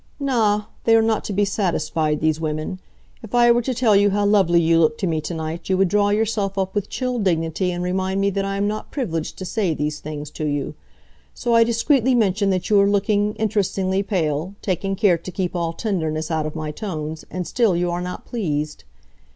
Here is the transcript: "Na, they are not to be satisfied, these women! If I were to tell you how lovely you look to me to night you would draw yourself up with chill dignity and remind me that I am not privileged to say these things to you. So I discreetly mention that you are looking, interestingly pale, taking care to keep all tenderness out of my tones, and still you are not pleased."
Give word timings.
"Na, 0.19 0.63
they 0.85 0.95
are 0.95 1.01
not 1.03 1.23
to 1.25 1.31
be 1.31 1.45
satisfied, 1.45 2.21
these 2.21 2.39
women! 2.41 2.79
If 3.21 3.35
I 3.35 3.51
were 3.51 3.61
to 3.61 3.73
tell 3.75 3.95
you 3.95 4.09
how 4.09 4.25
lovely 4.25 4.59
you 4.59 4.79
look 4.79 4.97
to 4.97 5.05
me 5.05 5.21
to 5.21 5.33
night 5.35 5.69
you 5.69 5.77
would 5.77 5.89
draw 5.89 6.09
yourself 6.09 6.57
up 6.57 6.73
with 6.73 6.89
chill 6.89 7.19
dignity 7.19 7.71
and 7.71 7.83
remind 7.83 8.19
me 8.19 8.31
that 8.31 8.43
I 8.43 8.57
am 8.57 8.67
not 8.67 8.89
privileged 8.89 9.37
to 9.37 9.45
say 9.45 9.75
these 9.75 9.99
things 9.99 10.31
to 10.31 10.47
you. 10.47 10.73
So 11.35 11.53
I 11.53 11.63
discreetly 11.63 12.15
mention 12.15 12.49
that 12.49 12.67
you 12.67 12.81
are 12.81 12.89
looking, 12.89 13.35
interestingly 13.35 14.01
pale, 14.01 14.55
taking 14.63 14.95
care 14.95 15.19
to 15.19 15.31
keep 15.31 15.55
all 15.55 15.71
tenderness 15.71 16.31
out 16.31 16.47
of 16.47 16.55
my 16.55 16.71
tones, 16.71 17.23
and 17.29 17.45
still 17.45 17.75
you 17.75 17.91
are 17.91 18.01
not 18.01 18.25
pleased." 18.25 18.83